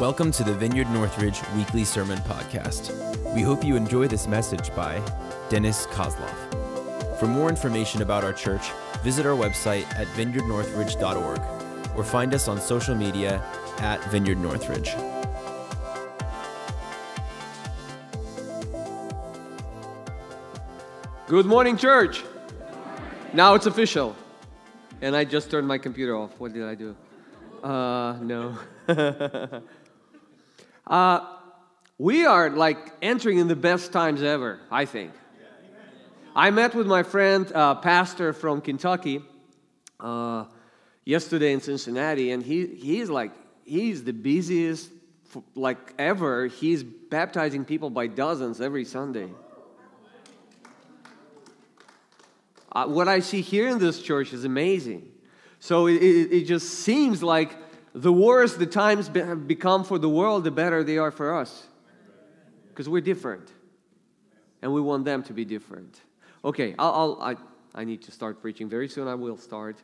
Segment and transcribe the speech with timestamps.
[0.00, 2.94] Welcome to the Vineyard Northridge Weekly Sermon Podcast.
[3.34, 5.02] We hope you enjoy this message by
[5.48, 7.18] Dennis Kozlov.
[7.18, 8.70] For more information about our church,
[9.02, 11.40] visit our website at vineyardnorthridge.org
[11.96, 13.42] or find us on social media
[13.78, 14.94] at Vineyard Northridge.
[21.26, 22.22] Good morning, church.
[23.32, 24.14] Now it's official.
[25.00, 26.38] And I just turned my computer off.
[26.38, 26.94] What did I do?
[27.64, 28.56] Uh, no.
[30.88, 31.20] uh,
[31.98, 35.12] we are like entering in the best times ever, I think.
[36.34, 39.22] I met with my friend, uh, pastor from Kentucky,
[39.98, 40.44] uh,
[41.04, 43.32] yesterday in Cincinnati, and he, he's like,
[43.64, 44.90] he's the busiest
[45.54, 46.46] like ever.
[46.46, 49.28] He's baptizing people by dozens every Sunday.
[52.70, 55.10] Uh, what I see here in this church is amazing.
[55.58, 57.56] So it, it, it just seems like
[58.02, 61.36] the worse the times be, have become for the world, the better they are for
[61.36, 61.66] us.
[62.68, 63.48] Because we're different.
[64.62, 66.00] And we want them to be different.
[66.44, 68.68] Okay, I'll, I'll, I, I need to start preaching.
[68.68, 69.76] Very soon I will start.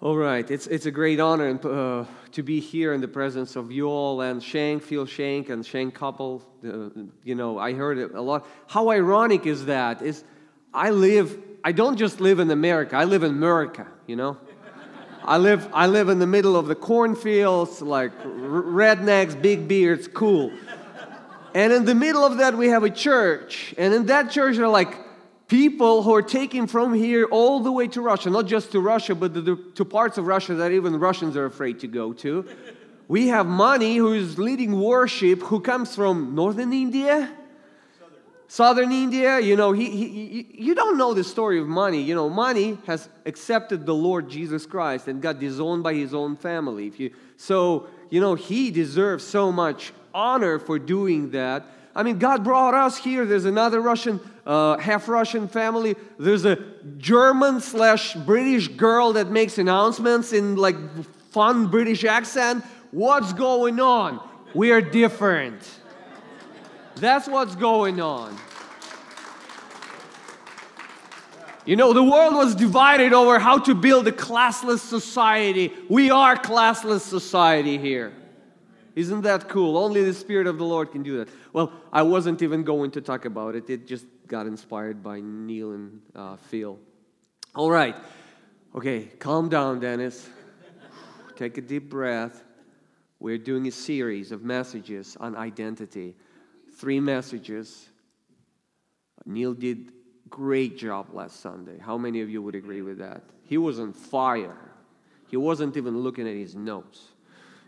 [0.00, 3.54] All right, it's, it's a great honor and, uh, to be here in the presence
[3.54, 6.42] of you all and Shank, Phil Shank, and Shank couple.
[6.66, 6.88] Uh,
[7.22, 8.46] you know, I heard it a lot.
[8.66, 10.00] How ironic is that?
[10.00, 10.24] Is
[10.72, 14.38] I live, I don't just live in America, I live in America, you know?
[15.24, 20.52] I live, I live in the middle of the cornfields, like rednecks, big beards, cool.
[21.54, 23.74] And in the middle of that, we have a church.
[23.76, 24.96] And in that church, there are like
[25.48, 29.14] people who are taken from here all the way to Russia, not just to Russia,
[29.14, 32.46] but to, to parts of Russia that even Russians are afraid to go to.
[33.08, 37.36] We have Mani, who is leading worship, who comes from northern India
[38.50, 42.02] southern India, you know, he, he, you don't know the story of Mani.
[42.02, 46.36] You know, Mani has accepted the Lord Jesus Christ and got disowned by his own
[46.36, 46.88] family.
[46.88, 51.64] If you, so, you know, he deserves so much honor for doing that.
[51.94, 53.24] I mean, God brought us here.
[53.24, 55.94] There's another Russian, uh, half Russian family.
[56.18, 56.58] There's a
[56.98, 60.76] German slash British girl that makes announcements in like
[61.30, 62.64] fun British accent.
[62.90, 64.20] What's going on?
[64.54, 65.62] We are different.
[66.96, 68.36] That's what's going on.
[71.70, 75.72] You know, the world was divided over how to build a classless society.
[75.88, 78.12] We are classless society here.
[78.96, 79.78] Isn't that cool?
[79.78, 81.28] Only the Spirit of the Lord can do that.
[81.52, 83.70] Well, I wasn't even going to talk about it.
[83.70, 86.76] It just got inspired by Neil and uh, Phil.
[87.54, 87.94] All right.
[88.74, 90.28] Okay, calm down, Dennis.
[91.36, 92.42] Take a deep breath.
[93.20, 96.16] We're doing a series of messages on identity
[96.74, 97.90] three messages.
[99.24, 99.92] Neil did
[100.30, 101.78] great job last Sunday.
[101.78, 103.22] How many of you would agree with that?
[103.44, 104.56] He was on fire.
[105.28, 107.08] He wasn't even looking at his notes.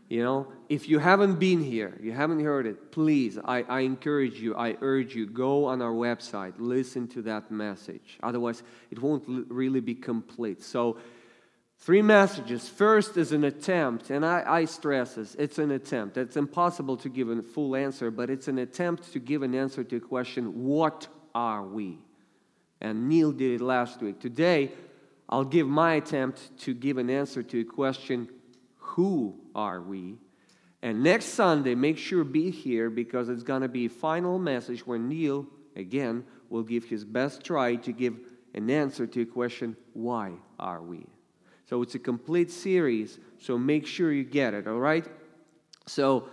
[0.09, 4.41] You know, if you haven't been here, you haven't heard it, please, I, I encourage
[4.41, 8.19] you, I urge you, go on our website, listen to that message.
[8.23, 10.62] Otherwise, it won't really be complete.
[10.62, 10.99] So,
[11.83, 12.69] Three messages.
[12.69, 16.17] First is an attempt, and I, I, stress this it's an attempt.
[16.17, 19.83] It's impossible to give a full answer, but it's an attempt to give an answer
[19.83, 21.99] to a question what are we?
[22.82, 24.20] And Neil did it last week.
[24.20, 24.72] Today,
[25.28, 28.28] I'll give my attempt to give an answer to a question
[28.76, 30.19] who are we?
[30.82, 34.84] And next Sunday, make sure be here because it's going to be a final message
[34.84, 38.19] where Neil, again, will give his best try to give
[38.53, 41.06] an answer to a question why are we?
[41.70, 45.06] So it's a complete series, so make sure you get it, all right?
[45.87, 46.28] So,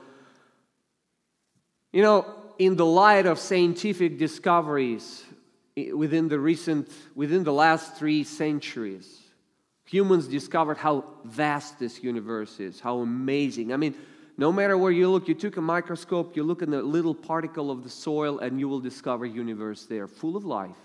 [1.93, 2.25] you know,
[2.57, 5.23] in the light of scientific discoveries
[5.94, 9.19] within the recent, within the last three centuries,
[9.85, 13.73] humans discovered how vast this universe is, how amazing.
[13.73, 13.95] I mean,
[14.37, 17.72] no matter where you look, you took a microscope, you look in a little particle
[17.72, 20.78] of the soil, and you will discover universe there, full of life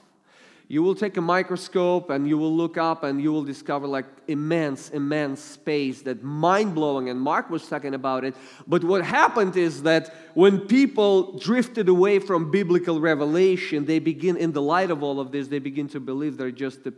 [0.69, 4.07] you will take a microscope and you will look up and you will discover like
[4.29, 8.35] immense immense space that mind-blowing and mark was talking about it.
[8.67, 14.53] But what happened is that when people drifted away from biblical revelation they begin in
[14.53, 16.95] the light of all of this they begin to believe they're just a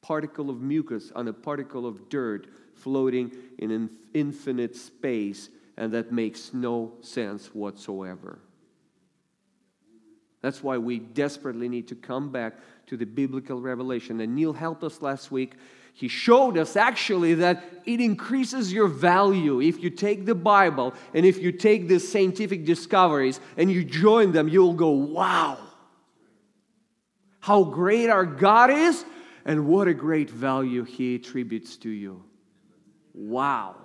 [0.00, 6.12] particle of mucus on a particle of dirt floating in an infinite space and that
[6.12, 8.38] makes no sense whatsoever
[10.48, 12.54] that's why we desperately need to come back
[12.86, 14.18] to the biblical revelation.
[14.22, 15.56] And Neil helped us last week.
[15.92, 21.26] He showed us actually that it increases your value if you take the Bible and
[21.26, 25.58] if you take the scientific discoveries and you join them, you'll go, wow,
[27.40, 29.04] how great our God is
[29.44, 32.24] and what a great value He attributes to you.
[33.12, 33.76] Wow.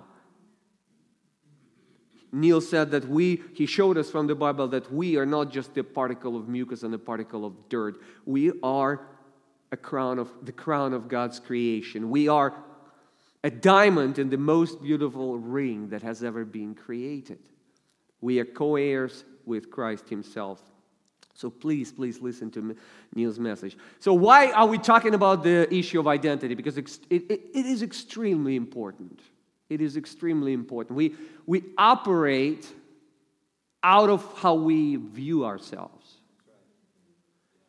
[2.34, 5.76] Neil said that we, he showed us from the Bible that we are not just
[5.78, 8.00] a particle of mucus and a particle of dirt.
[8.26, 9.06] We are
[9.70, 12.10] a crown of the crown of God's creation.
[12.10, 12.54] We are
[13.44, 17.38] a diamond in the most beautiful ring that has ever been created.
[18.20, 20.60] We are co heirs with Christ Himself.
[21.34, 22.76] So please, please listen to
[23.14, 23.76] Neil's message.
[23.98, 26.54] So, why are we talking about the issue of identity?
[26.54, 29.20] Because it, it, it is extremely important.
[29.70, 30.96] It is extremely important.
[30.96, 31.14] We,
[31.46, 32.70] we operate
[33.82, 36.14] out of how we view ourselves.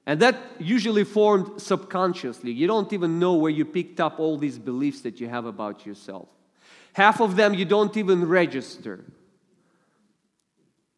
[0.05, 2.51] And that usually formed subconsciously.
[2.51, 5.85] You don't even know where you picked up all these beliefs that you have about
[5.85, 6.27] yourself.
[6.93, 9.03] Half of them you don't even register.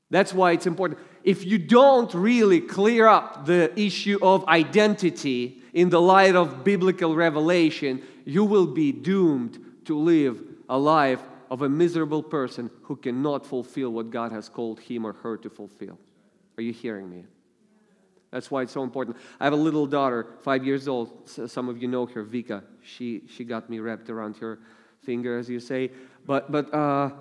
[0.10, 1.00] That's why it's important.
[1.24, 7.16] If you don't really clear up the issue of identity in the light of biblical
[7.16, 13.46] revelation, you will be doomed to live a life of a miserable person who cannot
[13.46, 15.98] fulfill what God has called him or her to fulfill.
[16.58, 17.26] Are you hearing me?
[18.32, 19.16] That's why it's so important.
[19.40, 21.30] I have a little daughter, five years old.
[21.30, 22.64] Some of you know her, Vika.
[22.84, 24.60] She, she got me wrapped around her
[25.02, 25.92] finger, as you say.
[26.26, 27.12] But, but uh,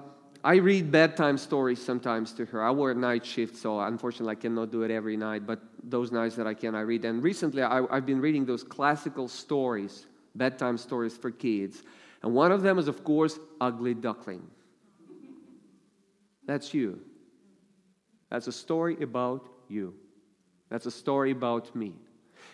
[0.43, 2.63] I read bedtime stories sometimes to her.
[2.63, 5.47] I work night shift, so unfortunately I cannot do it every night.
[5.47, 7.05] But those nights that I can, I read.
[7.05, 11.85] And recently I, I've been reading those classical stories, bedtime stories for kids.
[12.27, 14.43] And one of them is, of course, Ugly Duckling.
[16.45, 16.99] That's you.
[18.31, 19.95] That's a story about you.
[20.69, 21.93] That's a story about me.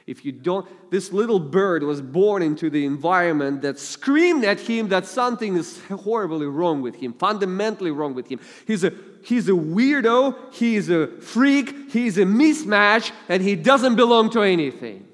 [0.06, 4.88] If you don't, this little bird was born into the environment that screamed at him
[4.88, 8.40] that something is horribly wrong with him, fundamentally wrong with him.
[8.66, 8.92] He's a,
[9.24, 15.08] he's a weirdo, he's a freak, he's a mismatch, and he doesn't belong to anything.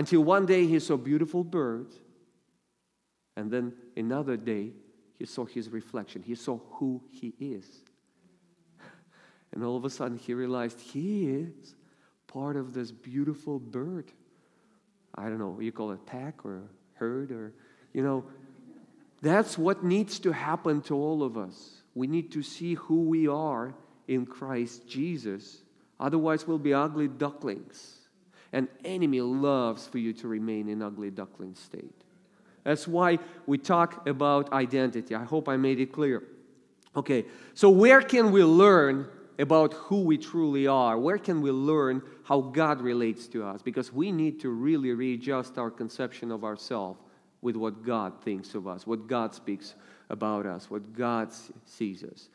[0.00, 1.94] Until one day he saw beautiful birds,
[3.36, 4.70] and then another day
[5.18, 6.22] he saw his reflection.
[6.22, 7.66] He saw who he is.
[9.52, 11.74] And all of a sudden he realized he is
[12.28, 14.10] part of this beautiful bird.
[15.14, 16.62] I don't know, you call it pack or
[16.94, 17.52] herd or,
[17.92, 18.24] you know,
[19.20, 21.82] that's what needs to happen to all of us.
[21.94, 23.74] We need to see who we are
[24.08, 25.58] in Christ Jesus.
[25.98, 27.99] Otherwise, we'll be ugly ducklings.
[28.52, 31.94] An enemy loves for you to remain in ugly duckling state.
[32.64, 35.14] That's why we talk about identity.
[35.14, 36.22] I hope I made it clear.
[36.96, 37.24] Okay,
[37.54, 39.08] so where can we learn
[39.38, 40.98] about who we truly are?
[40.98, 43.62] Where can we learn how God relates to us?
[43.62, 47.00] Because we need to really readjust our conception of ourselves
[47.40, 49.74] with what God thinks of us, what God speaks
[50.10, 51.30] about us, what God
[51.64, 52.28] sees us.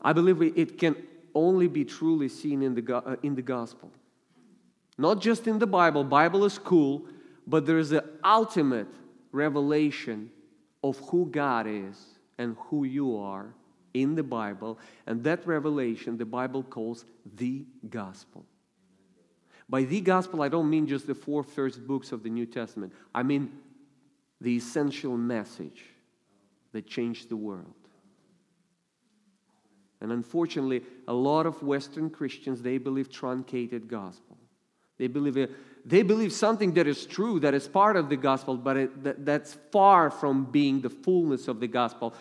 [0.00, 0.96] I believe it can
[1.34, 3.90] only be truly seen in the, uh, in the gospel.
[4.96, 7.06] Not just in the Bible, Bible is cool,
[7.46, 8.86] but there's an ultimate
[9.32, 10.30] revelation
[10.82, 11.96] of who God is
[12.38, 13.54] and who you are
[13.92, 17.04] in the Bible, and that revelation the Bible calls
[17.36, 18.44] the gospel.
[19.68, 22.92] By the gospel, I don't mean just the four first books of the New Testament,
[23.14, 23.52] I mean
[24.40, 25.84] the essential message
[26.72, 27.72] that changed the world.
[30.00, 34.36] And unfortunately, a lot of Western Christians, they believe truncated gospel.
[34.98, 35.50] They believe, it,
[35.84, 39.24] they believe something that is true, that is part of the gospel, but it, that,
[39.24, 42.14] that's far from being the fullness of the gospel.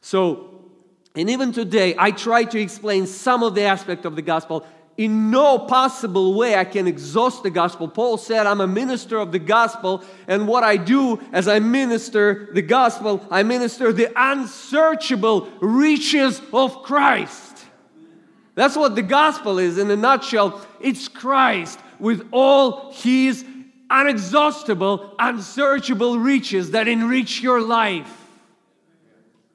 [0.00, 0.70] So,
[1.14, 4.66] and even today, I try to explain some of the aspect of the gospel.
[4.96, 7.88] In no possible way I can exhaust the gospel.
[7.88, 12.48] Paul said, I'm a minister of the gospel, and what I do as I minister
[12.54, 17.66] the gospel, I minister the unsearchable riches of Christ.
[18.54, 20.64] That's what the gospel is in a nutshell.
[20.80, 23.44] It's Christ with all his
[23.90, 28.22] unexhaustible, unsearchable riches that enrich your life.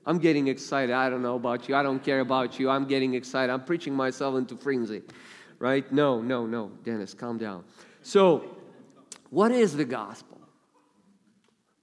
[0.05, 0.93] I'm getting excited.
[0.93, 1.75] I don't know about you.
[1.75, 2.69] I don't care about you.
[2.69, 3.51] I'm getting excited.
[3.51, 5.03] I'm preaching myself into frenzy,
[5.59, 5.91] right?
[5.91, 6.71] No, no, no.
[6.83, 7.63] Dennis, calm down.
[8.01, 8.57] So,
[9.29, 10.41] what is the gospel?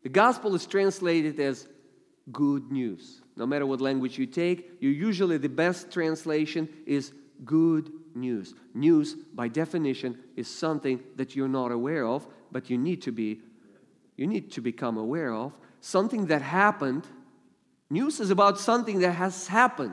[0.03, 1.69] The gospel is translated as
[2.33, 3.21] good news.
[3.37, 7.13] No matter what language you take, you usually the best translation is
[7.45, 8.55] good news.
[8.75, 13.41] News, by definition, is something that you're not aware of, but you need to be
[14.17, 15.53] you need to become aware of.
[15.81, 17.07] Something that happened.
[17.91, 19.93] News is about something that has happened.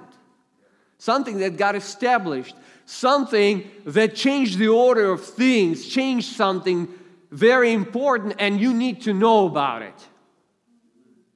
[0.97, 2.55] Something that got established.
[2.85, 6.87] Something that changed the order of things, changed something
[7.31, 10.07] very important, and you need to know about it.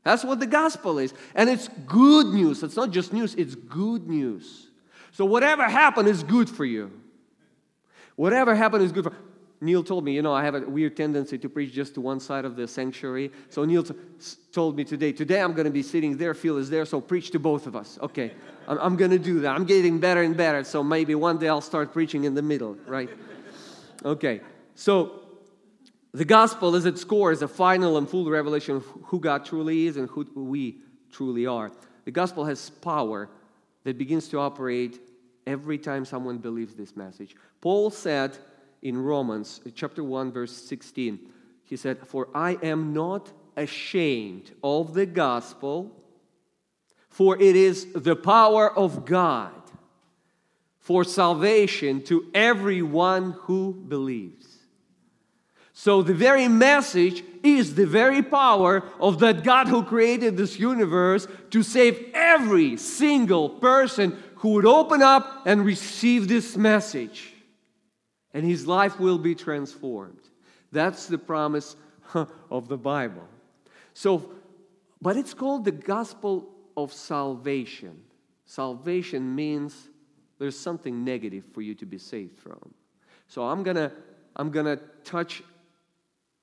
[0.04, 1.14] That's what the gospel is.
[1.36, 2.64] And it's good news.
[2.64, 4.67] It's not just news, it's good news.
[5.18, 6.92] So whatever happened is good for you.
[8.18, 9.14] Whatever happened is good for
[9.60, 12.20] Neil told me, you know, I have a weird tendency to preach just to one
[12.20, 13.32] side of the sanctuary.
[13.50, 13.96] So Neil t-
[14.52, 17.32] told me today, today I'm going to be sitting there, Phil is there, so preach
[17.32, 17.98] to both of us.
[18.00, 18.32] Okay,
[18.68, 19.56] I'm, I'm going to do that.
[19.56, 22.76] I'm getting better and better, so maybe one day I'll start preaching in the middle,
[22.86, 23.10] right?
[24.06, 24.42] Okay,
[24.76, 25.22] so
[26.12, 29.88] the gospel, as its core, is a final and full revelation of who God truly
[29.88, 30.78] is and who we
[31.12, 31.72] truly are.
[32.06, 33.32] The gospel has power
[33.84, 35.00] that begins to operate
[35.48, 37.36] every time someone believes this message.
[37.62, 38.38] Paul said,
[38.82, 41.20] in Romans uh, chapter 1 verse 16.
[41.64, 45.92] He said, "For I am not ashamed of the gospel,
[47.10, 49.52] for it is the power of God
[50.80, 54.46] for salvation to everyone who believes."
[55.74, 61.28] So the very message is the very power of that God who created this universe
[61.52, 67.34] to save every single person who would open up and receive this message
[68.34, 70.20] and his life will be transformed.
[70.72, 71.76] That's the promise
[72.52, 73.28] of the Bible.
[73.94, 74.30] So,
[75.02, 78.00] but it's called the gospel of salvation.
[78.46, 79.90] Salvation means
[80.38, 82.74] there's something negative for you to be saved from.
[83.28, 83.92] So I'm gonna
[84.36, 85.42] I'm gonna touch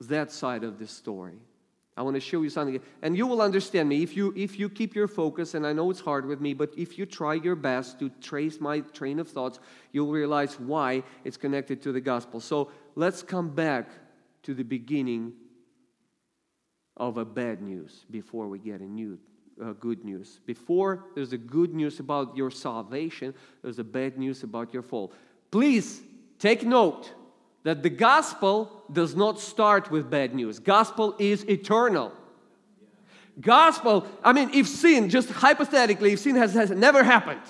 [0.01, 1.39] that side of the story.
[1.97, 2.81] I want to show you something.
[3.01, 5.89] And you will understand me if you if you keep your focus, and I know
[5.89, 9.29] it's hard with me, but if you try your best to trace my train of
[9.29, 9.59] thoughts,
[9.93, 12.39] you'll realize why it's connected to the gospel.
[12.39, 13.89] So let's come back
[14.43, 15.33] to the beginning
[16.97, 19.17] of a bad news before we get a new
[19.63, 20.39] uh, good news.
[20.45, 25.13] Before there's a good news about your salvation, there's a bad news about your fall.
[25.49, 26.01] Please
[26.39, 27.13] take note
[27.65, 30.59] that the gospel does not start with bad news.
[30.59, 32.13] Gospel is eternal.
[33.41, 37.41] Gospel, I mean, if sin, just hypothetically, if sin has, has never happened,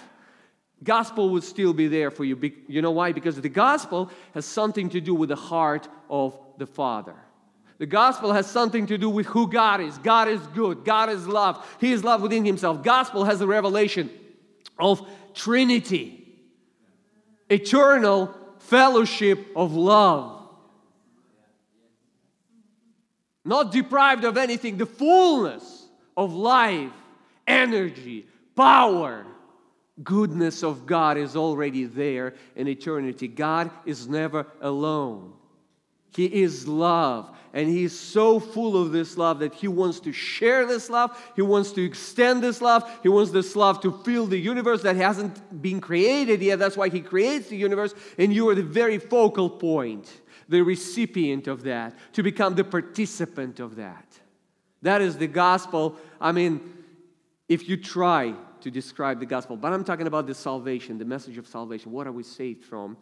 [0.81, 2.39] gospel would still be there for you.
[2.67, 3.11] You know why?
[3.11, 7.15] Because the gospel has something to do with the heart of the Father.
[7.77, 9.97] The gospel has something to do with who God is.
[9.97, 10.85] God is good.
[10.85, 11.77] God is love.
[11.81, 12.83] He is love within himself.
[12.83, 14.09] Gospel has a revelation
[14.79, 16.21] of Trinity.
[17.49, 18.33] Eternal
[18.67, 20.41] fellowship of love.
[23.43, 26.91] Not deprived of anything, the fullness of life,
[27.45, 29.25] energy, power,
[30.03, 33.27] goodness of God is already there in eternity.
[33.27, 35.33] God is never alone.
[36.15, 37.29] He is love.
[37.53, 41.17] And He is so full of this love that He wants to share this love.
[41.35, 42.89] He wants to extend this love.
[43.01, 46.59] He wants this love to fill the universe that hasn't been created yet.
[46.59, 47.93] That's why He creates the universe.
[48.17, 53.59] And you are the very focal point, the recipient of that, to become the participant
[53.59, 54.05] of that.
[54.81, 55.95] That is the gospel.
[56.19, 56.73] I mean,
[57.47, 61.37] if you try to describe the gospel, but I'm talking about the salvation, the message
[61.37, 61.91] of salvation.
[61.91, 62.97] What are we saved from?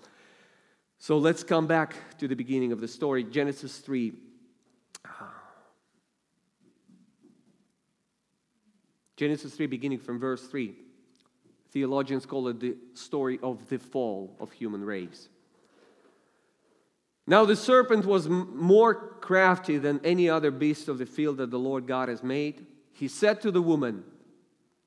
[1.03, 4.13] So let's come back to the beginning of the story, Genesis 3.
[9.17, 10.73] Genesis 3, beginning from verse 3.
[11.71, 15.27] Theologians call it the story of the fall of human race.
[17.27, 21.59] Now the serpent was more crafty than any other beast of the field that the
[21.59, 22.65] Lord God has made.
[22.93, 24.05] He said to the woman,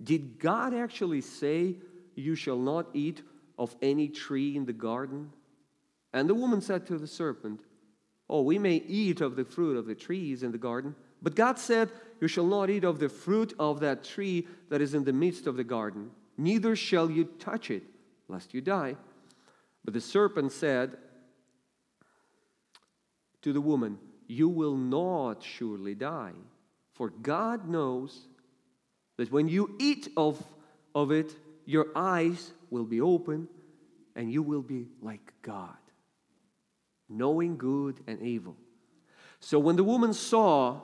[0.02, 1.74] Did God actually say,
[2.14, 3.20] You shall not eat
[3.58, 5.30] of any tree in the garden?
[6.12, 7.60] And the woman said to the serpent,
[8.28, 10.94] Oh, we may eat of the fruit of the trees in the garden.
[11.22, 14.94] But God said, You shall not eat of the fruit of that tree that is
[14.94, 17.84] in the midst of the garden, neither shall you touch it,
[18.28, 18.96] lest you die.
[19.84, 20.96] But the serpent said
[23.42, 26.34] to the woman, You will not surely die,
[26.94, 28.26] for God knows
[29.18, 30.42] that when you eat of,
[30.94, 31.34] of it,
[31.64, 33.48] your eyes will be open
[34.16, 35.76] and you will be like God
[37.08, 38.56] knowing good and evil.
[39.40, 40.80] So when the woman saw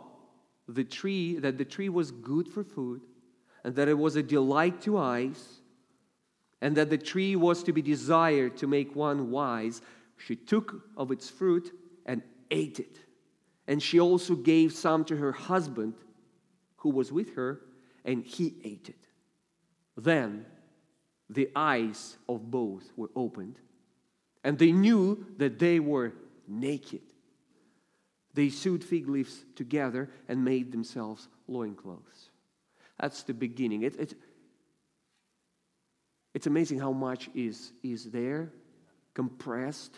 [0.68, 3.02] the tree, that the tree was good for food,
[3.64, 5.60] and that it was a delight to eyes,
[6.60, 9.82] and that the tree was to be desired to make one wise,
[10.16, 11.72] she took of its fruit
[12.06, 13.00] and ate it.
[13.66, 15.94] And she also gave some to her husband
[16.76, 17.60] who was with her,
[18.04, 19.08] and he ate it.
[19.96, 20.46] Then
[21.30, 23.58] the eyes of both were opened
[24.44, 26.12] and they knew that they were
[26.49, 27.02] naked.
[28.34, 32.30] They sewed fig leaves together and made themselves loincloths.
[32.99, 33.82] That's the beginning.
[33.82, 34.14] It, it,
[36.34, 38.50] it's amazing how much is, is there,
[39.14, 39.94] compressed.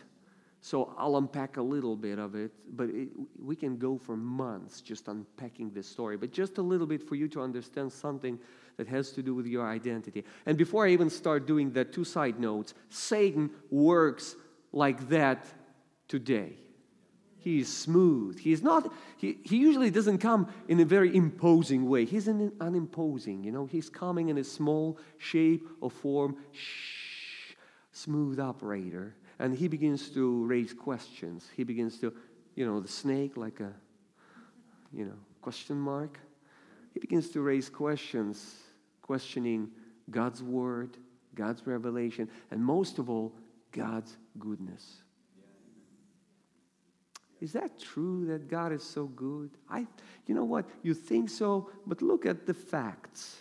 [0.64, 4.80] So I'll unpack a little bit of it, but it, we can go for months
[4.80, 6.16] just unpacking this story.
[6.16, 8.38] But just a little bit for you to understand something
[8.78, 10.24] that has to do with your identity.
[10.46, 14.36] And before I even start doing that, two side notes Satan works
[14.72, 15.44] like that
[16.08, 16.54] today.
[17.36, 18.38] He's smooth.
[18.38, 22.06] He's not, he, he usually doesn't come in a very imposing way.
[22.06, 23.66] He's an unimposing, you know.
[23.66, 27.04] He's coming in a small shape or form, shh,
[28.04, 29.14] smooth operator.
[29.38, 31.48] And he begins to raise questions.
[31.56, 32.12] He begins to,
[32.54, 33.72] you know, the snake like a,
[34.92, 36.18] you know, question mark.
[36.92, 38.54] He begins to raise questions,
[39.02, 39.70] questioning
[40.10, 40.96] God's word,
[41.34, 43.34] God's revelation, and most of all,
[43.72, 45.02] God's goodness.
[47.40, 49.50] Is that true that God is so good?
[49.68, 49.86] I,
[50.26, 50.66] you know what?
[50.82, 53.36] You think so, but look at the facts.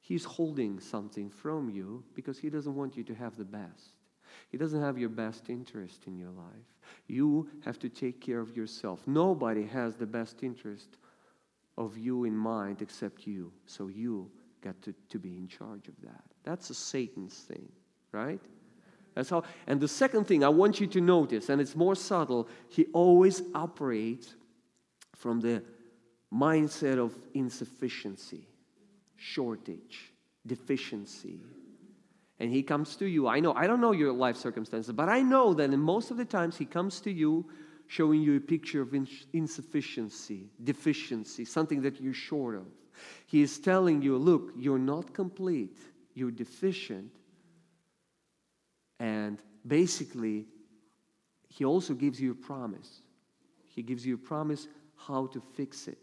[0.00, 3.97] He's holding something from you because He doesn't want you to have the best.
[4.50, 6.74] He doesn't have your best interest in your life.
[7.06, 9.06] You have to take care of yourself.
[9.06, 10.96] Nobody has the best interest
[11.76, 13.52] of you in mind except you.
[13.66, 14.30] So you
[14.62, 16.22] got to, to be in charge of that.
[16.44, 17.68] That's a Satan's thing,
[18.12, 18.40] right?
[19.14, 19.42] That's how.
[19.66, 23.42] And the second thing I want you to notice, and it's more subtle, he always
[23.54, 24.34] operates
[25.14, 25.62] from the
[26.32, 28.46] mindset of insufficiency,
[29.16, 30.12] shortage,
[30.46, 31.40] deficiency.
[32.40, 33.26] And he comes to you.
[33.26, 36.16] I know, I don't know your life circumstances, but I know that in most of
[36.16, 37.46] the times he comes to you
[37.88, 38.94] showing you a picture of
[39.32, 42.66] insufficiency, deficiency, something that you're short of.
[43.26, 45.78] He is telling you, look, you're not complete,
[46.14, 47.12] you're deficient,
[49.00, 50.46] and basically,
[51.48, 53.00] he also gives you a promise.
[53.68, 54.66] He gives you a promise
[54.96, 55.98] how to fix it,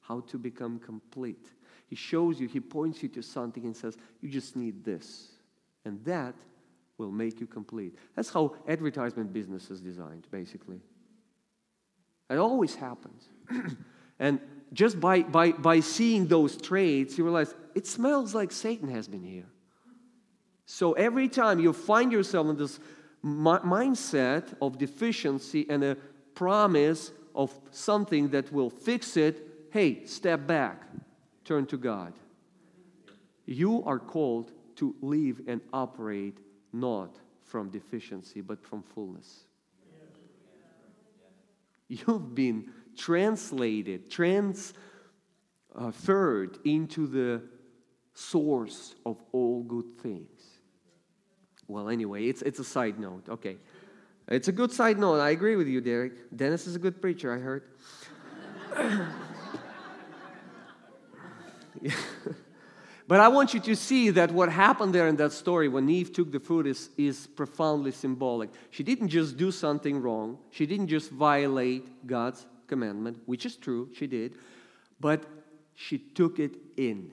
[0.00, 1.50] how to become complete.
[1.86, 5.32] He shows you, he points you to something and says, You just need this.
[5.88, 6.34] And that
[6.98, 7.96] will make you complete.
[8.14, 10.80] That's how advertisement business is designed, basically.
[12.28, 13.24] It always happens.
[14.18, 14.38] and
[14.74, 19.22] just by, by, by seeing those traits, you realize it smells like Satan has been
[19.22, 19.46] here.
[20.66, 22.78] So every time you find yourself in this
[23.24, 25.96] mindset of deficiency and a
[26.34, 30.82] promise of something that will fix it, hey, step back,
[31.46, 32.12] turn to God.
[33.46, 36.38] You are called to live and operate
[36.72, 39.44] not from deficiency, but from fullness.
[41.88, 44.74] You've been translated, transferred
[45.74, 47.42] uh, into the
[48.12, 50.58] source of all good things.
[51.66, 53.28] Well, anyway, it's, it's a side note.
[53.28, 53.56] Okay.
[54.28, 55.20] It's a good side note.
[55.20, 56.36] I agree with you, Derek.
[56.36, 57.62] Dennis is a good preacher, I heard.
[63.08, 66.12] But I want you to see that what happened there in that story when Eve
[66.12, 68.50] took the fruit is, is profoundly symbolic.
[68.70, 73.88] She didn't just do something wrong, she didn't just violate God's commandment, which is true,
[73.94, 74.34] she did,
[75.00, 75.24] but
[75.74, 77.12] she took it in.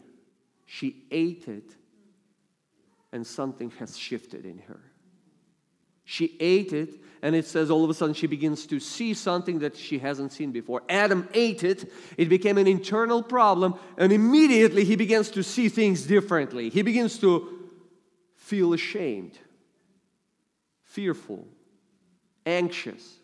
[0.66, 1.76] She ate it
[3.14, 4.82] and something has shifted in her.
[6.06, 9.60] She ate it, and it says all of a sudden she begins to see something
[9.60, 10.84] that she hasn't seen before.
[10.88, 16.04] Adam ate it, it became an internal problem, and immediately he begins to see things
[16.04, 16.70] differently.
[16.70, 17.70] He begins to
[18.36, 19.38] feel ashamed,
[20.84, 21.48] fearful,
[22.46, 23.16] anxious,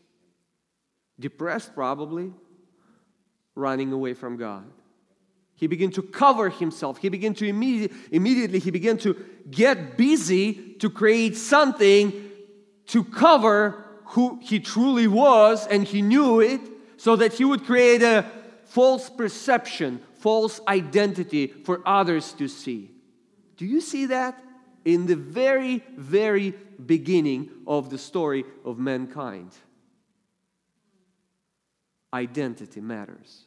[1.19, 2.33] depressed, probably,
[3.53, 4.65] running away from God.
[5.53, 6.97] He began to cover himself.
[6.97, 9.15] He began to immediately, immediately he began to
[9.51, 12.30] get busy to create something
[12.87, 16.61] to cover who he truly was, and he knew it,
[16.97, 18.25] so that he would create a
[18.65, 22.91] false perception, false identity for others to see.
[23.57, 24.43] Do you see that?
[24.83, 26.53] In the very, very
[26.85, 29.51] beginning of the story of mankind,
[32.13, 33.45] identity matters.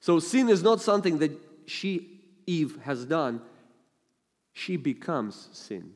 [0.00, 1.32] So sin is not something that
[1.66, 3.42] she, Eve, has done.
[4.58, 5.92] She becomes sin.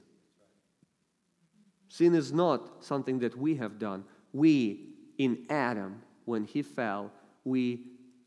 [1.89, 4.05] Sin is not something that we have done.
[4.33, 4.87] We,
[5.19, 7.11] in Adam, when he fell,
[7.43, 7.81] we,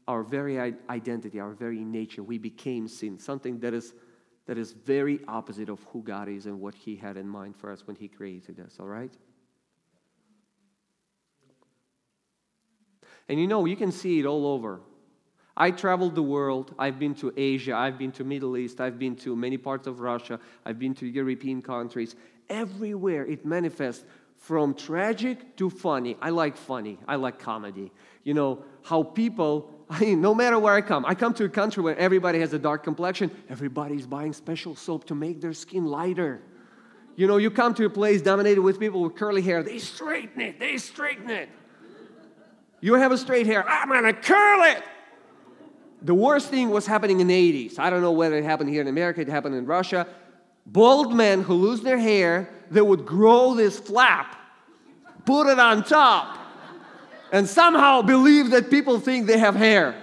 [0.09, 3.17] our very identity, our very nature, we became sin.
[3.17, 3.93] Something that is,
[4.45, 7.71] that is very opposite of who God is and what he had in mind for
[7.71, 9.13] us when he created us, all right?
[13.29, 14.81] And you know, you can see it all over
[15.57, 16.75] I traveled the world.
[16.77, 20.01] I've been to Asia, I've been to Middle East, I've been to many parts of
[20.01, 22.15] Russia, I've been to European countries.
[22.49, 24.05] Everywhere it manifests
[24.37, 26.17] from tragic to funny.
[26.21, 26.99] I like funny.
[27.07, 27.91] I like comedy.
[28.23, 31.49] You know, how people, I mean, no matter where I come, I come to a
[31.49, 35.85] country where everybody has a dark complexion, everybody's buying special soap to make their skin
[35.85, 36.41] lighter.
[37.15, 40.41] You know, you come to a place dominated with people with curly hair, they straighten
[40.41, 41.47] it, they straighten it.
[42.81, 44.83] You have a straight hair, I'm gonna curl it
[46.05, 47.79] the worst thing was happening in the 80s.
[47.79, 50.07] I don't know whether it happened here in America, it happened in Russia.
[50.67, 54.35] bald men who lose their hair, they would grow this flap,
[55.25, 56.37] put it on top,
[57.31, 59.95] and somehow believe that people think they have hair.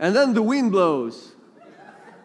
[0.00, 1.32] And then the wind blows.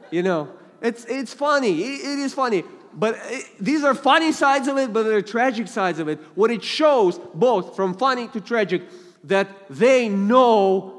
[0.09, 0.49] You know,
[0.81, 1.83] it's, it's funny.
[1.83, 2.63] it, it is funny.
[2.93, 6.19] But it, these are funny sides of it, but there are tragic sides of it.
[6.33, 8.83] What it shows, both from funny to tragic,
[9.25, 10.94] that they know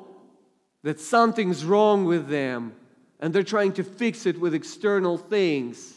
[0.87, 2.73] that something's wrong with them
[3.19, 5.93] and they're trying to fix it with external things.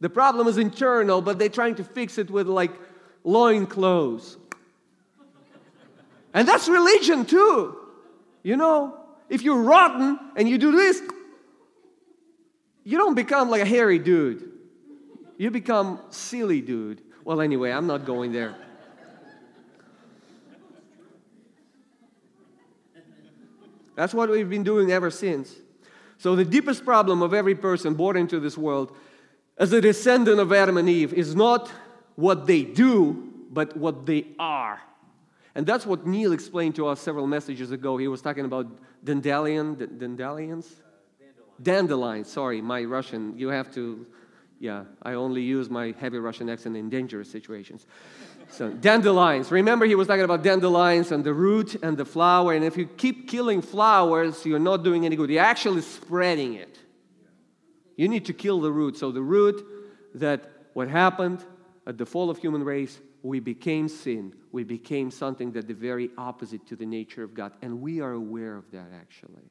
[0.00, 2.72] The problem is internal, but they're trying to fix it with like
[3.24, 4.36] loin clothes.
[6.34, 7.78] And that's religion too.
[8.42, 11.00] You know, if you're rotten and you do this,
[12.84, 14.52] you don't become like a hairy dude.
[15.38, 17.00] You become silly dude.
[17.24, 18.54] Well, anyway, I'm not going there.
[23.96, 25.52] That's what we've been doing ever since.
[26.18, 28.96] So, the deepest problem of every person born into this world
[29.58, 31.70] as a descendant of Adam and Eve is not
[32.14, 34.80] what they do, but what they are.
[35.54, 37.96] And that's what Neil explained to us several messages ago.
[37.96, 38.66] He was talking about
[39.02, 40.82] dandelion, dandelions?
[41.62, 43.38] Dandelions, sorry, my Russian.
[43.38, 44.06] You have to,
[44.60, 47.86] yeah, I only use my heavy Russian accent in dangerous situations.
[48.50, 49.50] So, dandelions.
[49.50, 52.52] Remember, he was talking about dandelions and the root and the flower.
[52.52, 55.30] And if you keep killing flowers, you're not doing any good.
[55.30, 56.78] You're actually spreading it.
[57.96, 58.96] You need to kill the root.
[58.96, 59.64] So, the root
[60.14, 61.44] that what happened
[61.86, 64.34] at the fall of human race, we became sin.
[64.52, 67.52] We became something that the very opposite to the nature of God.
[67.62, 69.50] And we are aware of that, actually.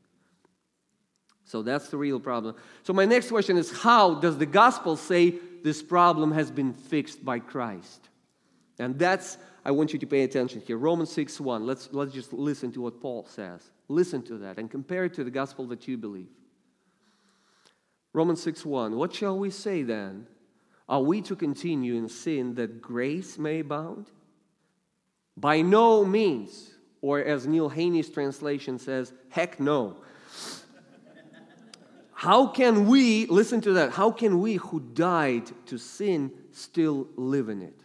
[1.43, 2.55] So that's the real problem.
[2.84, 7.23] So, my next question is how does the gospel say this problem has been fixed
[7.23, 8.10] by Christ?
[8.79, 10.77] And that's, I want you to pay attention here.
[10.77, 11.65] Romans 6 1.
[11.65, 13.71] Let's, let's just listen to what Paul says.
[13.88, 16.29] Listen to that and compare it to the gospel that you believe.
[18.13, 18.95] Romans 6 1.
[18.95, 20.27] What shall we say then?
[20.88, 24.11] Are we to continue in sin that grace may abound?
[25.38, 26.71] By no means.
[27.01, 29.97] Or as Neil Haney's translation says, heck no.
[32.13, 37.49] How can we, listen to that, how can we who died to sin still live
[37.49, 37.84] in it?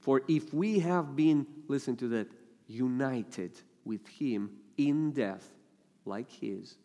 [0.00, 2.28] For if we have been, listen to that,
[2.66, 3.52] united
[3.84, 5.46] with him in death
[6.04, 6.76] like his,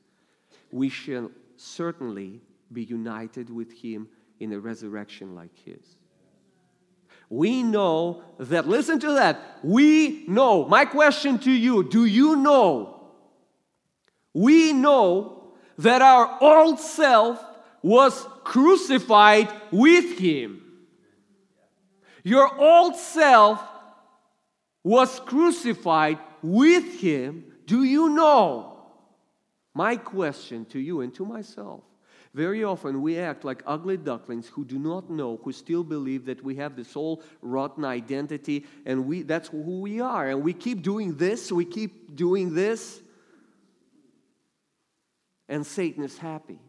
[0.72, 4.08] we shall certainly be united with him
[4.40, 5.96] in a resurrection like his.
[7.30, 10.68] We know that, listen to that, we know.
[10.68, 13.12] My question to you do you know?
[14.34, 17.44] We know that our old self
[17.82, 20.65] was crucified with him.
[22.26, 23.64] Your old self
[24.84, 27.46] was crucified with him.
[27.68, 28.80] Do you know?
[29.76, 31.84] My question to you and to myself.
[32.34, 36.44] Very often we act like ugly ducklings who do not know, who still believe that
[36.44, 40.28] we have this old rotten identity and we, that's who we are.
[40.28, 43.02] And we keep doing this, we keep doing this,
[45.48, 46.60] and Satan is happy.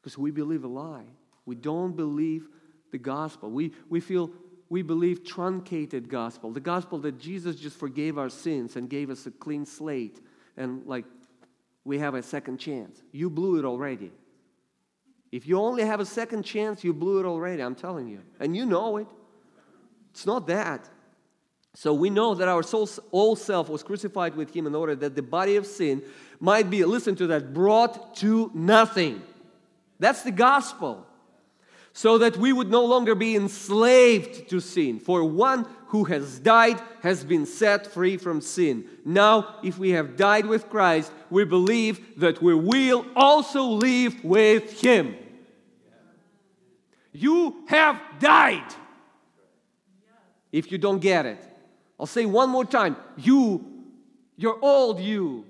[0.00, 1.04] Because we believe a lie.
[1.44, 2.48] We don't believe
[2.92, 3.50] the gospel.
[3.50, 4.30] We, we feel
[4.68, 9.26] we believe truncated gospel, the gospel that Jesus just forgave our sins and gave us
[9.26, 10.18] a clean slate
[10.56, 11.04] and like
[11.84, 13.02] we have a second chance.
[13.12, 14.12] You blew it already.
[15.30, 18.20] If you only have a second chance, you blew it already, I'm telling you.
[18.38, 19.08] And you know it.
[20.12, 20.88] It's not that.
[21.74, 25.16] So we know that our soul, old self was crucified with him in order that
[25.16, 26.02] the body of sin
[26.38, 29.22] might be, listen to that, brought to nothing.
[29.98, 31.06] That's the gospel
[31.92, 34.98] so that we would no longer be enslaved to sin.
[34.98, 38.88] For one who has died has been set free from sin.
[39.04, 44.80] Now, if we have died with Christ, we believe that we will also live with
[44.80, 45.16] Him.
[47.12, 48.74] You have died.
[50.50, 51.44] If you don't get it,
[52.00, 52.96] I'll say one more time.
[53.16, 53.84] You,
[54.36, 55.44] your old you,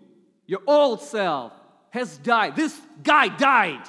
[0.46, 1.52] your old self
[1.90, 2.56] has died.
[2.56, 3.88] This guy died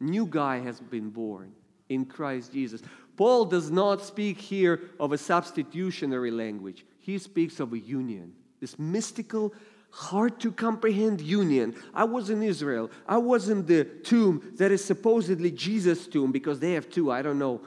[0.00, 1.52] new guy has been born
[1.88, 2.82] in Christ Jesus.
[3.16, 8.78] Paul does not speak here of a substitutionary language, he speaks of a union, this
[8.78, 9.54] mystical,
[9.90, 11.74] hard to comprehend union.
[11.94, 12.90] I was in Israel.
[13.08, 17.10] I was in the tomb that is supposedly Jesus' tomb because they have two.
[17.10, 17.62] I don't know.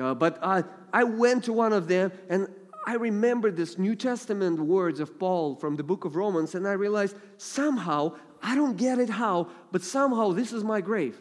[0.00, 2.48] Uh, but I, I went to one of them and
[2.86, 6.72] I remember this New Testament words of Paul from the book of Romans and I
[6.72, 11.20] realized somehow, I don't get it how, but somehow this is my grave.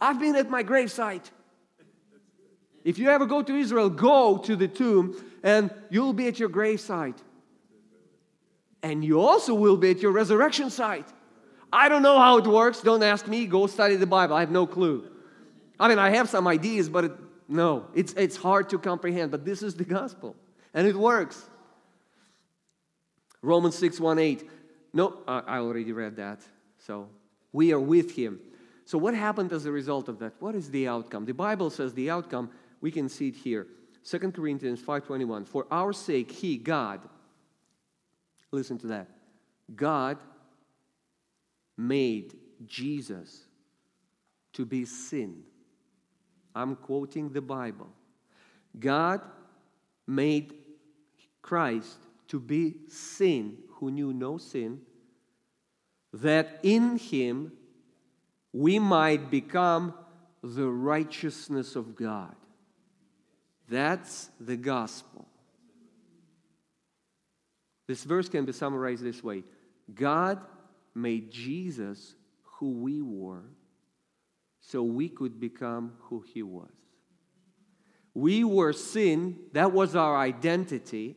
[0.00, 1.30] I've been at my gravesite.
[2.84, 6.48] If you ever go to Israel, go to the tomb and you'll be at your
[6.48, 7.18] gravesite.
[8.82, 11.08] And you also will be at your resurrection site.
[11.72, 12.80] I don't know how it works.
[12.80, 13.46] Don't ask me.
[13.46, 14.36] Go study the Bible.
[14.36, 15.04] I have no clue.
[15.78, 17.12] I mean, I have some ideas, but it,
[17.48, 19.30] no, it's, it's hard to comprehend.
[19.30, 20.34] But this is the gospel,
[20.74, 21.48] and it works.
[23.42, 24.50] Romans 6 1 8.
[24.92, 26.40] No, I already read that.
[26.78, 27.08] So
[27.52, 28.40] we are with him.
[28.88, 30.32] So, what happened as a result of that?
[30.40, 31.26] What is the outcome?
[31.26, 32.48] The Bible says the outcome,
[32.80, 33.66] we can see it here.
[34.02, 37.06] 2 Corinthians 5:21 For our sake he God
[38.50, 39.10] listen to that
[39.76, 40.16] God
[41.76, 43.44] made Jesus
[44.54, 45.42] to be sin
[46.54, 47.90] I'm quoting the Bible
[48.78, 49.20] God
[50.06, 50.54] made
[51.42, 51.98] Christ
[52.28, 54.80] to be sin who knew no sin
[56.14, 57.52] that in him
[58.58, 59.94] we might become
[60.42, 62.34] the righteousness of God.
[63.68, 65.28] That's the gospel.
[67.86, 69.44] This verse can be summarized this way
[69.94, 70.40] God
[70.92, 72.16] made Jesus
[72.58, 73.44] who we were
[74.60, 76.72] so we could become who he was.
[78.12, 81.16] We were sin, that was our identity.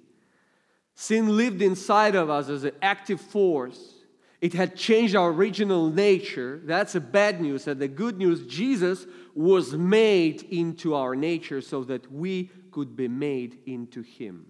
[0.94, 3.96] Sin lived inside of us as an active force.
[4.42, 6.60] It had changed our original nature.
[6.66, 7.68] That's the bad news.
[7.68, 13.08] And the good news, Jesus was made into our nature so that we could be
[13.08, 14.48] made into Him.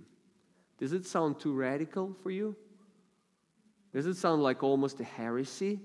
[0.77, 2.55] Does it sound too radical for you?
[3.93, 5.81] Does it sound like almost a heresy?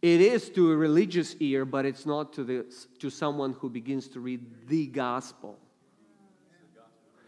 [0.00, 4.08] It is to a religious ear, but it's not to, the, to someone who begins
[4.08, 5.58] to read the gospel.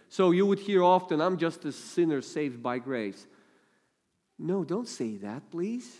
[0.09, 3.27] So you would hear often, I'm just a sinner saved by grace.
[4.39, 5.97] No, don't say that, please.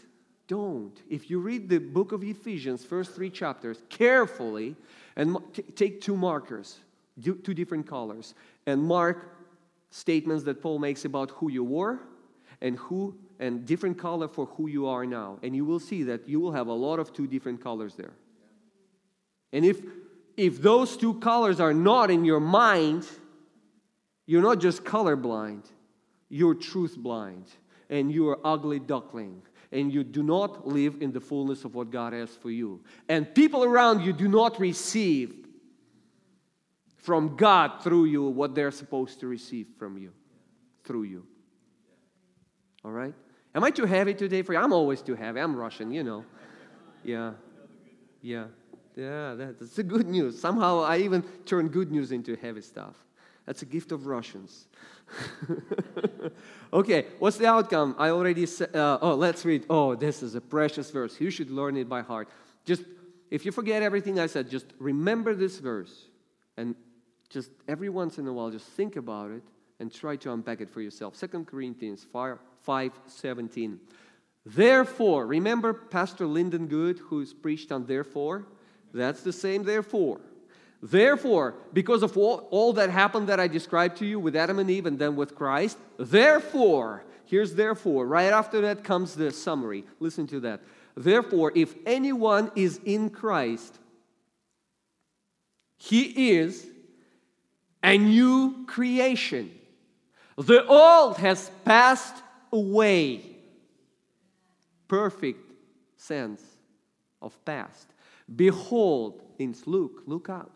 [0.47, 0.95] Don't.
[1.09, 4.77] If you read the book of Ephesians, first three chapters, carefully,
[5.17, 5.39] and
[5.75, 6.81] take two markers,
[7.23, 8.35] two different colors,
[8.67, 9.37] and mark
[9.91, 12.01] statements that Paul makes about who you were
[12.61, 15.39] and who and different color for who you are now.
[15.43, 18.13] And you will see that you will have a lot of two different colors there.
[19.53, 19.81] And if
[20.37, 23.07] if those two colors are not in your mind,
[24.27, 25.65] you're not just colorblind,
[26.29, 27.47] you're truth blind
[27.95, 31.91] and you are ugly duckling and you do not live in the fullness of what
[31.91, 32.81] God has for you.
[33.09, 35.47] And people around you do not receive
[36.97, 40.13] from God through you what they're supposed to receive from you
[40.83, 41.25] through you.
[42.85, 43.15] All right?
[43.55, 44.59] Am I too heavy today for you?
[44.59, 45.39] I'm always too heavy.
[45.41, 46.25] I'm Russian, you know.
[47.05, 47.35] Yeah.
[48.23, 48.47] Yeah.
[48.97, 50.41] Yeah, that's the good news.
[50.41, 52.97] Somehow I even turn good news into heavy stuff.
[53.47, 54.67] That's a gift of Russians.
[56.73, 57.95] okay, what's the outcome?
[57.99, 59.65] I already said, uh, oh, let's read.
[59.71, 61.21] Oh, this is a precious verse.
[61.21, 62.29] You should learn it by heart.
[62.65, 62.83] Just,
[63.31, 66.07] if you forget everything I said, just remember this verse
[66.57, 66.75] and
[67.29, 69.43] just every once in a while, just think about it
[69.81, 71.17] and try to unpack it for yourself.
[71.17, 73.81] Second Corinthians 5, 5 17.
[74.47, 78.47] Therefore, remember Pastor Lyndon Good, who's preached on therefore?
[78.93, 80.21] That's the same therefore.
[80.85, 84.69] Therefore, because of all, all, that happened that I described to you with Adam and
[84.69, 89.85] Eve and then with Christ, therefore, here's therefore, right after that comes the summary.
[89.99, 90.61] Listen to that.
[90.95, 93.79] Therefore, if anyone is in Christ,
[95.79, 96.67] he is
[97.83, 99.53] a new creation.
[100.37, 102.17] The old has passed
[102.53, 103.25] away.
[104.87, 105.51] Perfect
[105.97, 106.43] sense
[107.23, 107.87] of past.
[108.37, 110.54] Behold, means look, look out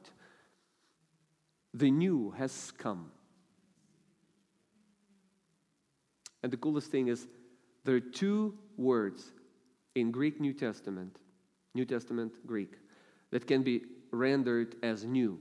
[1.74, 3.10] the new has come.
[6.42, 7.26] And the coolest thing is,
[7.84, 9.32] there are two words
[9.94, 11.18] in Greek New Testament,
[11.74, 12.74] New Testament Greek,
[13.30, 15.38] that can be rendered as new.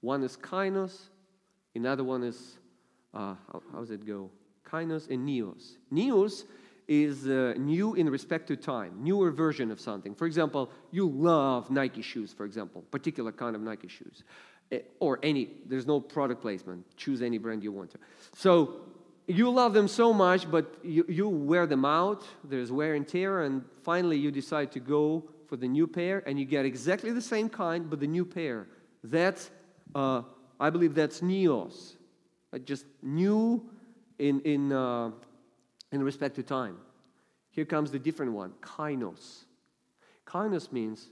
[0.00, 1.08] One is kainos,
[1.74, 2.58] another one is,
[3.12, 4.30] uh, how, how, does it go?
[4.64, 5.76] Kainos and neos.
[5.92, 6.44] Neos
[6.88, 10.14] is uh, new in respect to time, newer version of something.
[10.14, 14.24] For example, you love Nike shoes, for example, particular kind of Nike shoes.
[14.72, 16.84] Eh, or any, there's no product placement.
[16.96, 17.98] Choose any brand you want to.
[18.34, 18.76] So
[19.26, 23.42] you love them so much, but you, you wear them out, there's wear and tear,
[23.42, 27.22] and finally you decide to go for the new pair, and you get exactly the
[27.22, 28.68] same kind, but the new pair.
[29.02, 29.50] That's,
[29.94, 30.22] uh,
[30.58, 31.96] I believe that's neos.
[32.52, 33.68] Uh, just new
[34.18, 35.10] in, in uh,
[35.92, 36.76] in respect to time.
[37.50, 39.44] Here comes the different one kainos.
[40.26, 41.08] Kainos means,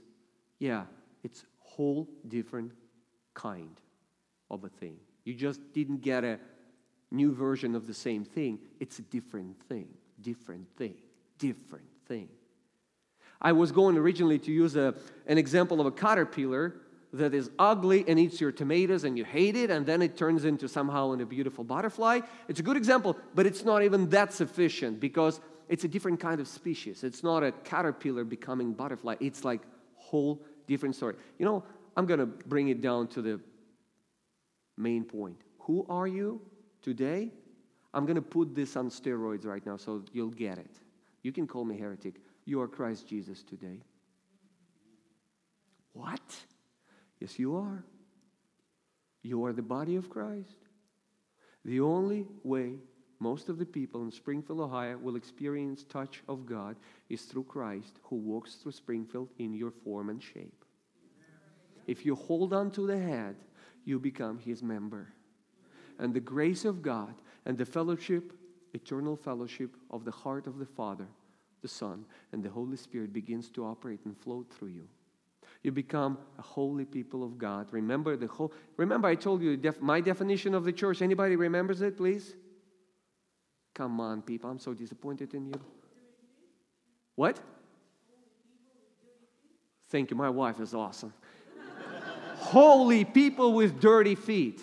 [0.59, 0.85] yeah,
[1.23, 2.71] it's whole different
[3.41, 3.79] kind
[4.51, 4.97] of a thing.
[5.23, 6.39] You just didn't get a
[7.11, 8.59] new version of the same thing.
[8.79, 9.87] It's a different thing,
[10.21, 10.95] different thing,
[11.37, 12.29] different thing.
[13.41, 14.93] I was going originally to use a,
[15.25, 16.75] an example of a caterpillar
[17.13, 20.43] that is ugly and eats your tomatoes and you hate it and then it turns
[20.43, 22.19] into somehow in a beautiful butterfly.
[22.47, 26.41] It's a good example, but it's not even that sufficient because it's a different kind
[26.41, 27.03] of species.
[27.03, 29.15] It's not a caterpillar becoming butterfly.
[29.21, 29.61] It's like
[29.95, 31.15] whole different story.
[31.39, 31.63] You know,
[31.99, 33.41] I'm going to bring it down to the
[34.77, 35.35] main point.
[35.63, 36.39] Who are you
[36.81, 37.29] today?
[37.93, 40.79] I'm going to put this on steroids right now so you'll get it.
[41.23, 42.21] You can call me heretic.
[42.45, 43.81] You are Christ Jesus today.
[45.91, 46.21] What?
[47.19, 47.83] Yes, you are.
[49.21, 50.55] You are the body of Christ.
[51.65, 52.75] The only way
[53.19, 56.77] most of the people in Springfield, Ohio will experience touch of God
[57.09, 60.58] is through Christ who walks through Springfield in your form and shape.
[61.89, 63.35] If you hold on to the head,
[63.83, 65.11] you become his member.
[65.97, 67.15] And the grace of God
[67.47, 68.31] and the fellowship,
[68.75, 71.07] eternal fellowship of the heart of the Father,
[71.63, 74.87] the Son, and the Holy Spirit begins to operate and flow through you.
[75.63, 77.73] You become a holy people of God.
[77.73, 81.01] Remember the whole remember I told you def, my definition of the church.
[81.01, 82.35] Anybody remembers it, please?
[83.73, 84.51] Come on, people.
[84.51, 85.59] I'm so disappointed in you.
[87.15, 87.39] What?
[89.89, 90.17] Thank you.
[90.17, 91.13] My wife is awesome.
[92.49, 94.59] Holy people with dirty feet.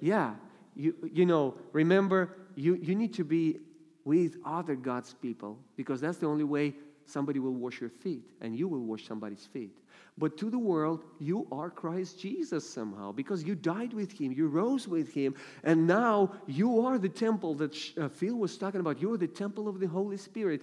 [0.00, 0.32] Yeah.
[0.74, 3.58] You, you know, remember, you, you need to be
[4.06, 6.72] with other God's people because that's the only way
[7.04, 9.76] somebody will wash your feet and you will wash somebody's feet.
[10.16, 14.46] But to the world, you are Christ Jesus somehow because you died with him, you
[14.46, 19.02] rose with him, and now you are the temple that uh, Phil was talking about.
[19.02, 20.62] You are the temple of the Holy Spirit.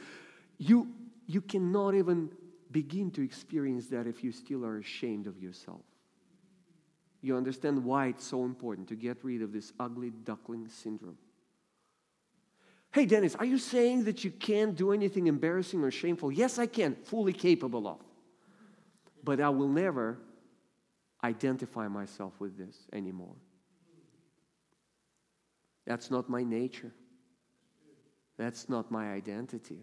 [0.57, 0.87] You,
[1.27, 2.31] you cannot even
[2.71, 5.81] begin to experience that if you still are ashamed of yourself.
[7.25, 11.17] You understand why it's so important to get rid of this ugly duckling syndrome.
[12.93, 16.31] Hey, Dennis, are you saying that you can't do anything embarrassing or shameful?
[16.31, 17.97] Yes, I can, fully capable of.
[19.23, 20.19] But I will never
[21.23, 23.33] identify myself with this anymore.
[25.87, 26.91] That's not my nature.
[28.37, 29.79] That's not my identity.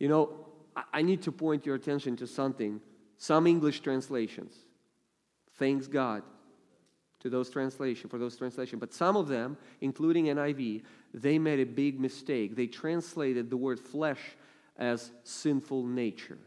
[0.00, 0.48] You know,
[0.92, 2.80] I need to point your attention to something.
[3.18, 4.56] Some English translations,
[5.58, 6.22] thanks God,
[7.20, 8.78] to those translation for those translation.
[8.78, 10.82] But some of them including niv
[11.14, 12.56] they made a big mistake.
[12.56, 14.20] They translated the word flesh
[14.76, 16.38] as sinful nature.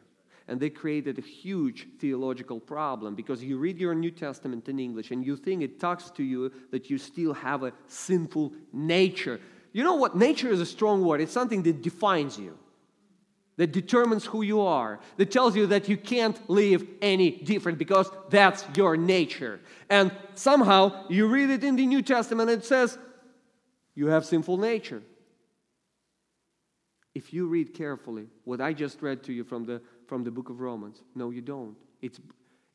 [0.49, 5.11] And they created a huge theological problem because you read your new testament in english
[5.11, 9.39] and you think it talks to you that you still have a sinful nature.
[9.73, 10.15] You know what?
[10.15, 11.21] Nature is a strong word.
[11.21, 12.57] It's something that defines you
[13.57, 18.09] that determines who you are, that tells you that you can't live any different because
[18.29, 19.59] that's your nature.
[19.89, 22.97] And somehow you read it in the New Testament it says,
[23.95, 25.01] you have sinful nature.
[27.15, 30.49] If you read carefully what I just read to you from the, from the book
[30.49, 31.75] of Romans, no, you don't.
[31.99, 32.19] It's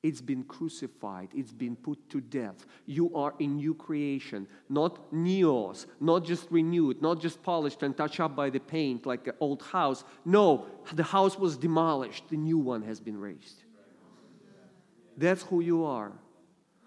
[0.03, 2.67] it's been crucified, it's been put to death.
[2.87, 8.19] You are a new creation, not neos, not just renewed, not just polished and touched
[8.19, 10.03] up by the paint like an old house.
[10.25, 13.63] No, the house was demolished, the new one has been raised.
[15.17, 16.13] That's who you are.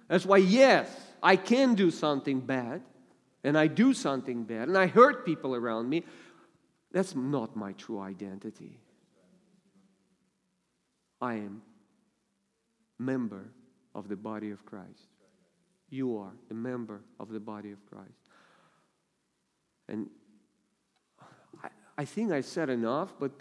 [0.10, 0.90] That's why, yes,
[1.24, 2.82] I can do something bad,
[3.46, 6.04] and I do something bad, and I hurt people around me.
[6.92, 8.80] That's not my true identity.
[11.22, 11.62] I am
[13.00, 13.50] member
[13.94, 15.10] of the body of Christ.
[15.90, 18.30] You are a member of the body of Christ.
[19.88, 20.08] And
[21.64, 23.32] I, I think I said enough, but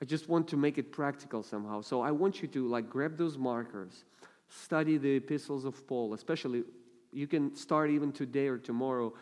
[0.00, 1.80] I just want to make it practical somehow.
[1.80, 4.04] So I want you to like grab those markers,
[4.48, 6.64] study the epistles of Paul, especially
[7.12, 9.12] you can start even today or tomorrow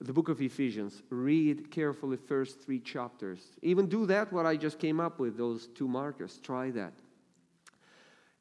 [0.00, 1.02] the book of Ephesians.
[1.08, 3.40] Read carefully first 3 chapters.
[3.62, 6.40] Even do that what I just came up with those two markers.
[6.42, 6.92] Try that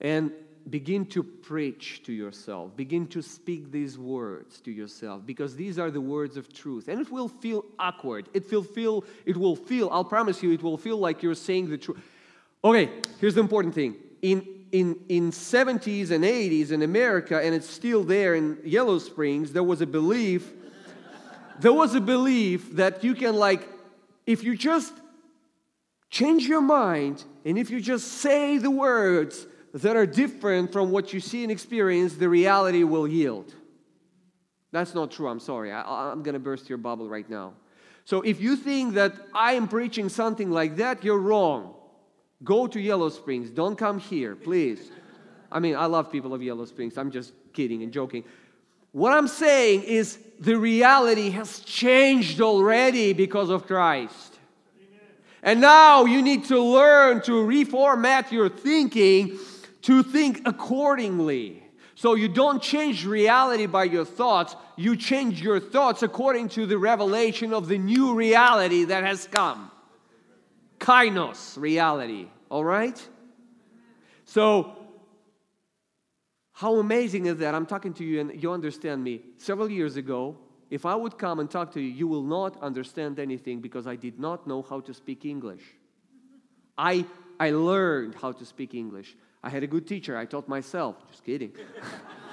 [0.01, 0.31] and
[0.69, 2.75] begin to preach to yourself.
[2.75, 6.87] Begin to speak these words to yourself because these are the words of truth.
[6.87, 8.29] And it will feel awkward.
[8.33, 11.69] It will feel, it will feel, I'll promise you, it will feel like you're saying
[11.69, 11.99] the truth.
[12.63, 12.89] Okay,
[13.19, 13.95] here's the important thing.
[14.21, 19.53] In in, in 70s and 80s in America, and it's still there in Yellow Springs,
[19.53, 20.51] there was a belief,
[21.59, 23.69] there was a belief that you can like,
[24.25, 24.91] if you just
[26.09, 31.13] change your mind and if you just say the words, that are different from what
[31.13, 33.53] you see and experience, the reality will yield.
[34.71, 35.28] That's not true.
[35.28, 35.71] I'm sorry.
[35.71, 37.53] I, am going to burst your bubble right now.
[38.05, 41.74] So if you think that I am preaching something like that, you're wrong.
[42.43, 43.49] Go to Yellow Springs.
[43.49, 44.91] Don't come here, please.
[45.51, 46.97] I mean, I love people of Yellow Springs.
[46.97, 48.24] I'm just kidding and joking.
[48.91, 54.38] What I'm saying is the reality has changed already because of Christ.
[55.41, 59.38] And now you need to learn to reformat your thinking
[59.84, 61.63] to think accordingly.
[61.95, 66.77] So you don't change reality by your thoughts, you change your thoughts according to the
[66.77, 69.69] revelation of the new reality that has come.
[70.79, 72.99] Kainos reality, all right?
[74.25, 74.75] So,
[76.53, 77.53] how amazing is that?
[77.53, 79.21] I'm talking to you and you understand me.
[79.38, 80.38] Several years ago,
[80.69, 83.95] if I would come and talk to you, you will not understand anything because I
[83.95, 85.61] did not know how to speak English.
[86.77, 87.05] I,
[87.39, 89.15] I learned how to speak English.
[89.43, 90.17] I had a good teacher.
[90.17, 90.95] I taught myself.
[91.11, 91.51] Just kidding.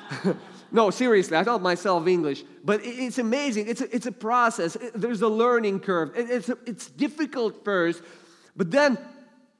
[0.72, 2.44] no, seriously, I taught myself English.
[2.64, 3.68] But it's amazing.
[3.68, 4.76] It's a, it's a process.
[4.94, 6.12] There's a learning curve.
[6.14, 8.02] It's, a, it's difficult first,
[8.56, 8.98] but then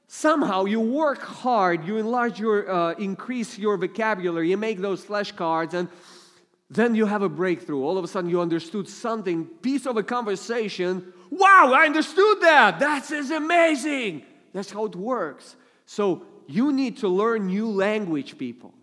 [0.07, 5.73] somehow you work hard, you enlarge your, uh, increase your vocabulary, you make those flashcards,
[5.73, 5.89] and
[6.69, 7.83] then you have a breakthrough.
[7.83, 11.11] All of a sudden, you understood something, piece of a conversation.
[11.29, 12.79] Wow, I understood that.
[12.79, 14.23] That is amazing.
[14.53, 15.57] That's how it works.
[15.85, 18.73] So you need to learn new language, people.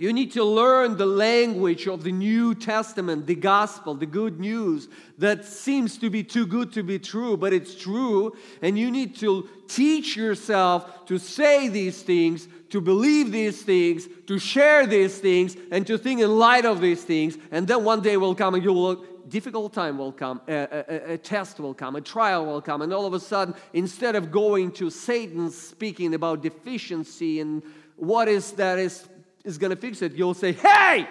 [0.00, 4.88] You need to learn the language of the New Testament, the gospel, the good news
[5.18, 8.34] that seems to be too good to be true, but it's true.
[8.62, 14.38] And you need to teach yourself to say these things, to believe these things, to
[14.38, 17.36] share these things, and to think in light of these things.
[17.50, 21.12] And then one day will come and you will difficult time will come, a, a,
[21.12, 24.30] a, test will come, a trial will come, and all of a sudden, instead of
[24.30, 27.62] going to Satan speaking about deficiency and
[27.96, 29.08] what is that is
[29.44, 31.08] is going to fix it, you'll say, Hey,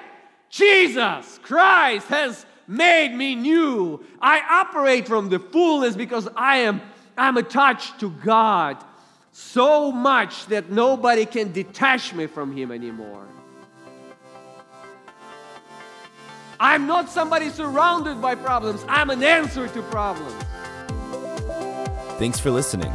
[0.49, 4.03] Jesus Christ has made me new.
[4.21, 6.81] I operate from the fullness because I am
[7.17, 8.83] I'm attached to God
[9.31, 13.27] so much that nobody can detach me from him anymore.
[16.59, 18.83] I'm not somebody surrounded by problems.
[18.89, 20.33] I'm an answer to problems.
[22.19, 22.91] Thanks for listening.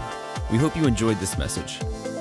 [0.53, 1.79] We hope you enjoyed this message.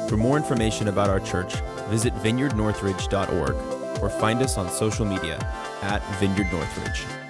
[0.08, 1.56] For more information about our church,
[1.90, 5.38] visit vineyardnorthridge.org or find us on social media
[5.82, 7.23] at Vineyard Northridge.